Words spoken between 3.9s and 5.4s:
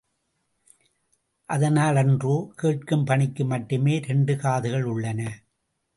இரண்டு காதுகள் உள்ளன.